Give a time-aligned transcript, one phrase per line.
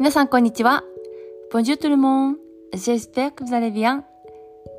[0.00, 0.82] 皆さん、こんにちは。
[1.52, 2.36] Bonjour tout le monde.
[2.72, 4.02] J'espère que vous allez bien.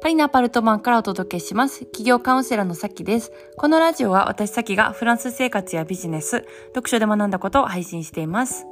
[0.02, 1.82] パリのアパルトマンからお届けします。
[1.86, 3.32] 企業カウンセラーのさきです。
[3.56, 8.66] このラジオは私さきがフランス生活やビジネス、読書で学んだことを配信しています。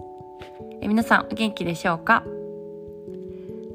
[0.82, 2.24] え皆さん、お元気でしょうか？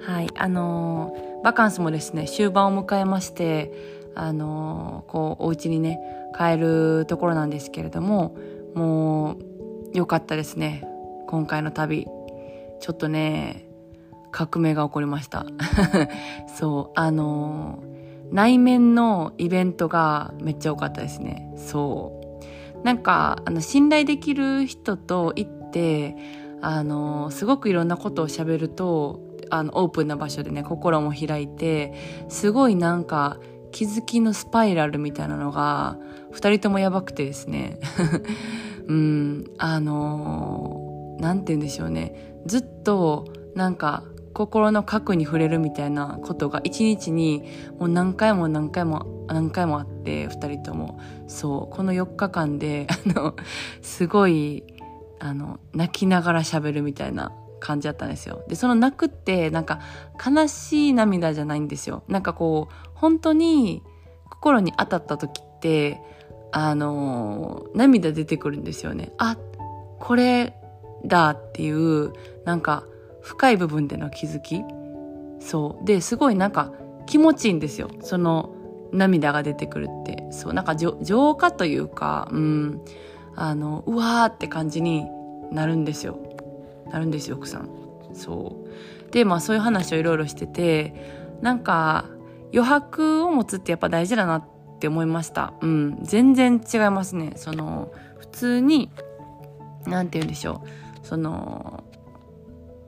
[0.01, 3.73] はい、あのー、バカンスもですね、終盤を迎えまして、
[4.17, 6.01] あのー、こう、お家にね、
[6.37, 8.35] 帰るところなんですけれども、
[8.75, 9.37] もう、
[9.93, 10.85] 良かったですね。
[11.29, 12.09] 今回の旅。
[12.85, 13.67] ちょっとね、
[14.31, 15.47] 革命が起こりました。
[16.55, 17.83] そう、あの
[18.31, 21.51] 内面のイベントがめっちゃ多かったですね。
[21.57, 22.21] そ
[22.83, 22.85] う。
[22.85, 26.15] なんか、あの、信頼できる人と行って、
[26.61, 31.95] あのすごくいろんなことを喋ると、あの、オープンな場所でね、心も開いて、
[32.29, 33.39] すごいなんか、
[33.73, 35.97] 気づきのスパイラルみたいなのが、
[36.33, 37.79] 二人ともやばくてですね。
[38.87, 42.34] うん、あのー、なんて言うんでしょうね。
[42.47, 44.03] ずっと、なんか、
[44.35, 47.45] 心の核に触れるみたいなことが一日に
[47.79, 51.01] もう何回も何回も何回もあって二人とも。
[51.29, 53.35] そうこの4日間で あの
[53.81, 54.65] すごい
[55.21, 58.43] あの泣きながら喋るみたいな感じだったんですよ。
[58.49, 59.79] でその泣くってなんか
[60.25, 62.03] 悲しい涙じゃないんですよ。
[62.09, 63.83] なんかこう本当に
[64.29, 66.03] 心に当たった時って
[66.51, 69.13] あの涙出てくるんですよね。
[69.19, 69.37] あ
[70.01, 70.55] これ
[71.07, 72.13] だっていう
[72.45, 72.85] なんか
[73.23, 74.63] 深い部分での気づき。
[75.41, 75.85] そう。
[75.85, 76.73] ですごいなんか
[77.07, 77.91] 気持ちいいんですよ。
[78.01, 78.55] その
[78.93, 80.27] 涙が出てくるって。
[80.31, 80.53] そう。
[80.53, 82.81] なんか浄化というかうん。
[83.37, 85.07] あのうわーって感じに
[85.51, 86.19] なるんですよ。
[86.91, 87.69] なるんですよ奥さん。
[88.13, 88.65] そ
[89.09, 89.13] う。
[89.13, 90.95] でまあそういう話をいろいろしてて
[91.41, 92.07] なんか
[92.53, 94.45] 余白を持つってやっぱ大事だなっ
[94.79, 95.55] て思いました。
[95.61, 95.99] うん。
[96.03, 97.33] 全然違いますね。
[97.37, 98.91] その普通に
[99.87, 101.07] 何て言うんでしょう。
[101.07, 101.84] その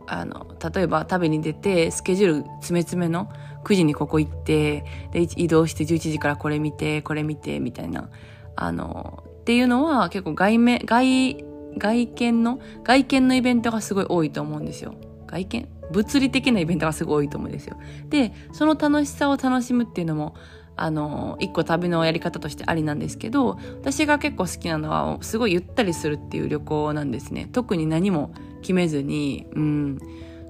[0.07, 3.31] あの例えば食べに出てスケジュール詰め詰めの
[3.65, 8.09] 9時にここ行ってで移動して11時からこれ見てこれ見てみたいな。
[8.57, 11.45] あのっていうのは結構外面外
[11.79, 14.95] 外見の外見のイベントがすごい多いと思うんですよ。
[15.27, 15.69] 外見？
[15.93, 17.77] 物理的なイベントがすごい多いと思うんですよ。
[18.09, 20.35] でその楽しさを楽しむっていうのも
[20.77, 27.49] あの一個旅のやり方としてありなんですけど私が結構好きなのはすごいゆったりするっていう旅行なんですね。
[27.53, 29.99] 特に何も決めずに、うん、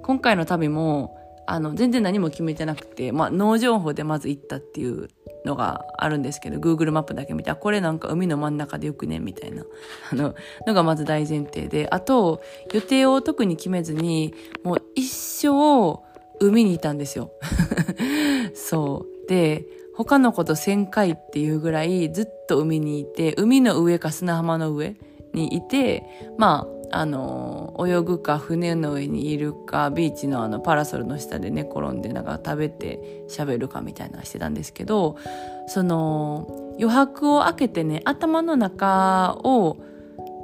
[0.03, 1.17] 今回の旅も
[1.47, 5.09] あの全然何も決めてなくて、まあ、脳情報でまず行ったっていう
[5.45, 9.63] のがあるんですけど Google マップだけ見てこれなんか海の真ん中でよくねみたいな。
[10.11, 10.35] あの
[10.67, 12.43] のがまず大前提であと
[12.73, 14.35] 予定を特に決めずに
[14.65, 16.01] もう一生
[16.41, 17.31] 海にいたんですよ。
[18.55, 19.29] そう。
[19.29, 24.97] で他のこと1000回っていうぐらいずっと海にいて、海の上か砂浜の上
[25.33, 26.05] にいて、
[26.37, 35.17] まあ、あの、泳ぐか船の上にいるか、ビーチのあのパラソルの下で寝転んでなんか食べて喋るかみたいなのしてたんですけど、
[35.67, 36.47] その
[36.79, 39.79] 余白を開けてね、頭の中を、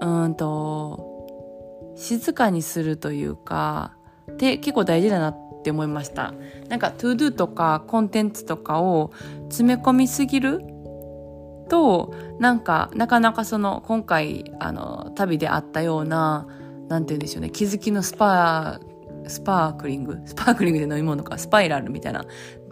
[0.01, 3.95] うんと、静かにするというか、
[4.33, 6.35] って結構大事だなっって思いました。
[6.69, 9.13] なんか ToDo とかコンテンツとかを
[9.45, 10.61] 詰め込みすぎる？
[11.69, 16.49] となんかなかなかその今回あの旅であったような
[16.89, 17.51] なんて言うんでしょうね。
[17.51, 20.19] 気づきのスパースパークリング？
[20.27, 21.39] スパークリングで飲み物か。
[21.39, 22.25] スパイラルみたいな。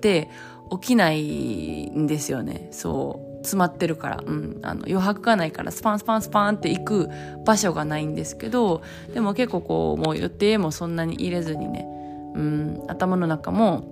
[0.03, 0.29] で
[0.71, 2.69] 起きないんですよね。
[2.73, 3.31] そう。
[3.43, 7.09] 詰まってるから、うん、あの余白がないからスパンスパンスパンって行く
[7.47, 8.83] 場所がないんですけど
[9.15, 11.87] でも結構こうもう予定もそんなに入れずにね
[12.35, 13.83] うん、頭の中も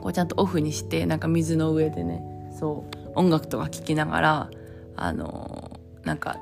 [0.00, 2.22] こうちゃんとオフにしてなんか水の上でね
[2.58, 4.50] そう音楽とか聴きながら
[4.96, 6.38] あのなんか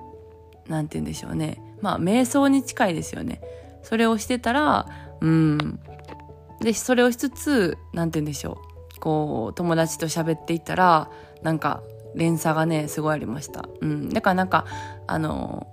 [0.68, 1.62] なんて言うんでしょうね。
[1.80, 3.40] まあ瞑想に近いですよね。
[3.82, 4.86] それをしてたら
[5.20, 5.80] うん。
[6.60, 8.58] でそれをしつつなんて言うんでしょ
[8.96, 9.00] う。
[9.00, 11.10] こう友達と喋っていたら
[11.42, 11.82] なんか
[12.14, 14.64] 連鎖がねすごいありました、うん、だからなんか
[15.08, 15.66] あの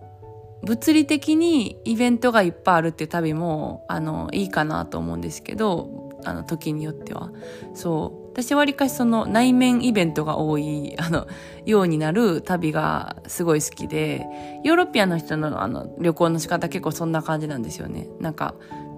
[0.63, 7.31] 物理的にイベントがいっぱいあるっていう旅もあのいいかなと思うんですけどあの時によっては。
[7.73, 8.29] そう。
[8.29, 11.27] 私わりかしその内面イベントが多い あの
[11.65, 14.25] ようになる旅がすごい好きで
[14.63, 18.07] ヨーロピアの人のあの旅行の仕方結構そんな感じなんですよね。
[18.19, 18.55] なんか、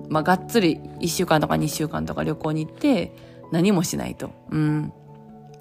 [0.10, 3.14] まあ、がっつり1週間とか2週間とか旅行に行って
[3.52, 4.30] 何もしないと。
[4.52, 4.94] うん。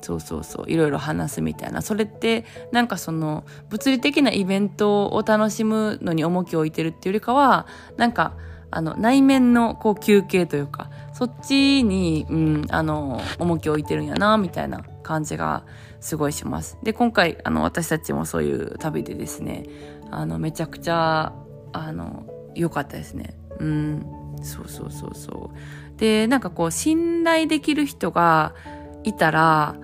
[0.00, 0.70] そうそうそう。
[0.70, 1.82] いろいろ話すみたいな。
[1.82, 7.67] それってなんかその物理的なイベントを楽しむのに重きを置いてるっていうよりかは
[7.97, 8.35] なんか
[8.70, 15.64] あの内面のこう休憩というかそっちに、うん、あの重きを置いてるんやなみたいな感じが
[16.00, 16.79] すごいします。
[16.82, 19.64] で今回あの私たちもそういう旅でですね
[20.11, 21.32] あのめちゃくちゃ
[21.73, 23.35] あの良かったですね。
[23.58, 24.06] うん。
[24.43, 25.99] そうそうそうそう。
[25.99, 28.55] でなんかこう信頼できる人が
[29.03, 29.76] いたら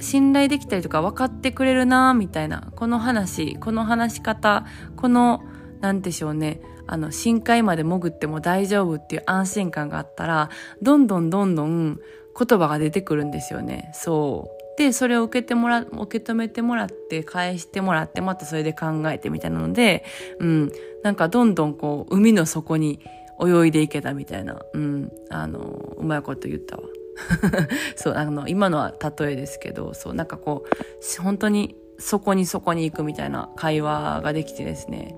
[0.00, 4.66] 信頼できたりとか分かってくれるなみたいなこの話この話し方
[4.96, 5.42] この
[5.80, 10.50] 何でしょうねあの深海まで潜っても大丈夫っていう安心感があったら
[10.82, 11.98] どんどんどんどん
[12.38, 13.90] 言葉が出てくるんですよね。
[13.94, 14.78] そう。
[14.78, 20.04] でそれを受けてもら受け止めてもらって返してもらってまたそれで考えてみたいなので
[20.38, 20.72] うん。
[21.02, 23.00] なんかどんどんこう海の底に
[23.44, 25.10] 泳いでいけたみたいなうん。
[25.30, 26.82] あのうまいこと言ったわ。
[27.96, 35.16] そうあの今のは例えですけどそうなんかこう本当にそこにそこに行くみたいな会話ができてですね。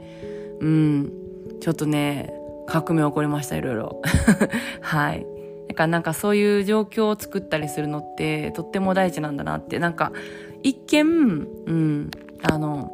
[0.60, 1.12] うん。
[1.60, 2.32] ちょっとね
[2.66, 4.02] 革命起こりましたいろいろ。
[4.80, 5.26] はい。
[5.68, 9.78] だからなんかそういう状況を作ったりするのってとっても大事なんだなって。
[9.78, 10.12] なんか
[10.62, 12.10] 一見うん
[12.42, 12.92] あの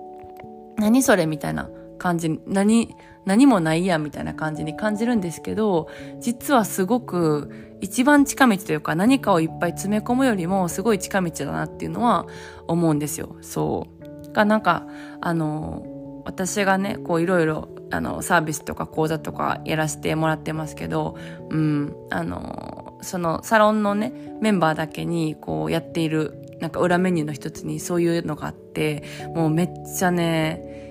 [0.76, 1.68] 何それみたいな
[2.04, 5.88] 感じ何何もないやみたいな感じに感じるんですけど
[6.20, 12.26] 実はすごく一番近道というか何かをいっぱい詰め込むよりもすごい近道だなっていうのは
[12.68, 13.38] 思うんですよ。
[13.40, 13.86] そ
[14.26, 14.86] うがなんか
[15.22, 21.16] あの私がねこういろいろあのサービスとか講座とかやらせてもらってますけど、
[21.48, 24.12] うん、あのそのサロンのね
[24.42, 29.04] メンバーだけにこうやっているなんか裏メニューの一つにそういうのがあって
[29.34, 29.68] もうめっ
[29.98, 30.83] ちゃね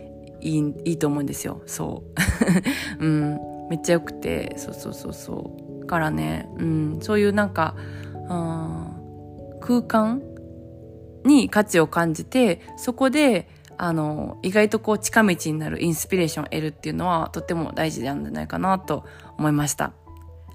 [0.44, 1.62] いいいいと思うんですよ。
[1.66, 2.04] そ
[3.00, 4.54] う、 うん、めっちゃよくて。
[4.58, 5.86] そうそうそうそう。
[5.86, 7.76] からね、うん、そういうなんか、
[9.60, 10.22] 空間
[11.26, 13.48] に価値を感じてそこで
[13.78, 19.04] あの、意外とこう近道になるインスピレーションを得るっていうのはとっても大事なんじゃないかなと
[19.38, 19.94] 思いました。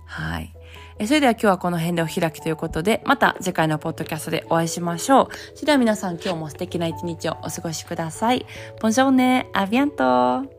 [0.06, 0.54] はい。
[1.00, 5.28] えそれでは今日はこの辺でお開きということで、また次回のポッドキャストでお会いしましょう。
[5.54, 8.44] それでは皆さん今日も素敵な一日をお過ごしください。
[8.80, 10.58] ボンジョーネ、アビアント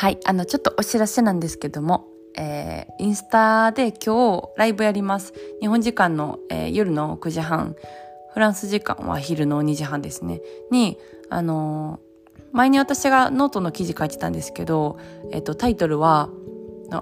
[0.00, 0.18] はい。
[0.24, 2.06] あの、ちょっとお知らせなんですけども、
[2.38, 5.34] えー、インスタで今日ライブやります。
[5.60, 7.74] 日本時間の、えー、夜の9時半、
[8.38, 10.40] フランス時間は昼の2時半ですね。
[10.70, 10.96] に、
[11.28, 14.96] あのー、前に私がノートの記事書いてたんですけど、
[15.32, 16.30] えっ、と、タイトルは、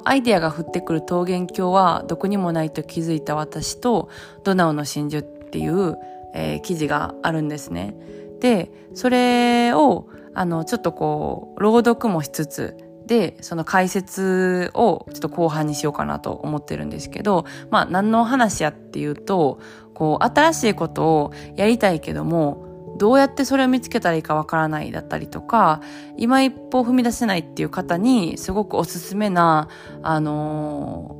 [0.04, 4.08] アイデアが降ってくる桃源郷はどこにもないと気づいた私と
[4.44, 5.98] ドナウの真珠っていう、
[6.32, 7.94] えー、記事があるんですね。
[8.40, 19.60] で、それを、あの、ちょっとこう、朗読もしつつ、で、その解説をちょっと後半にしようかなと思ってるんですけど、まあ何の話やっていうと、
[19.94, 22.66] こう新しいことをやりたいけども、
[22.98, 25.80] どうやってそれを見つけたらいいかわからないだったりとか、
[26.16, 29.68] 今一歩踏み出せないっていう方にすごくおすすめな、
[30.02, 31.16] あの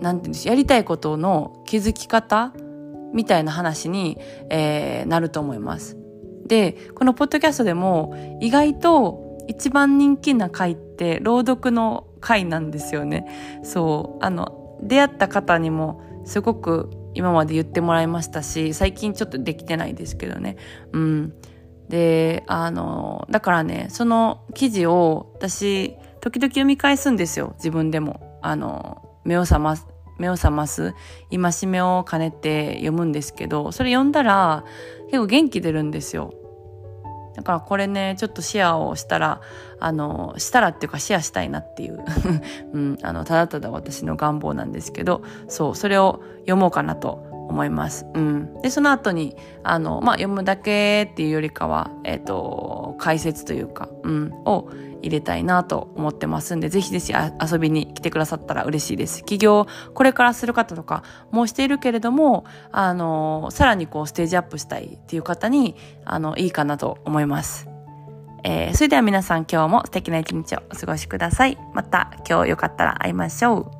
[0.00, 2.54] ー、なんていうんですやりたいことの気づき方
[3.12, 4.18] みたいな話に、
[4.48, 5.98] えー、なると思います。
[6.46, 13.26] で、このポッドキャストでも意外と一番人気な回って朗読の回なんですよね。
[13.62, 14.24] そう。
[14.24, 20.56] あの、出会った方にもすごく今まで言ってもらいましたし、最近ちょっとできてないですけどね。
[20.92, 21.34] うん。
[21.88, 27.54] で、あの、だからね、その記事を私、時々読み返すんですよ。
[27.56, 28.38] 自分でも。
[28.42, 29.86] あの、目を覚ます、
[30.18, 30.94] 目を覚ます、
[31.30, 34.64] 戒めを兼ねて読むんですけど、それ読んだら
[35.06, 36.32] 結構元気出るんですよ。
[37.40, 39.40] だからこれね、ちょっとシェアをしたら、
[39.78, 41.98] あの、したらっていうかシェアしたいなっていう、
[42.72, 48.06] うん、あの、ただただ私の願望なんですけど、そう、それを読もうかなと思います。
[48.14, 48.60] うん。
[48.62, 54.68] で、その後に、あの、まあ、読むだけっていうよりかは、えっ、ー、と、解説というか、うん、を
[55.02, 59.24] 入れたいなと思ってますんで、ぜひぜひ遊びに来てくださったら嬉しいです。
[59.24, 67.68] 起業、これからする方とか、もうしているけれども、あの、さらにこう、ステージアップしたいっていう方に、あの、いいかなと思います。
[68.42, 71.58] えー、それでは皆さん今日も素敵な一日をお過ごしください。
[71.74, 73.79] また今日よかったら会いましょう。